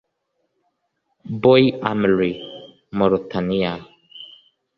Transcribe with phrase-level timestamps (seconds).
[1.41, 2.39] Boy Amelie
[2.97, 3.73] (Moritaniya)